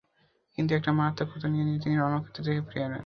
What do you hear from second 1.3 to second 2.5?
ক্ষত নিয়ে তিনি রণক্ষেত্র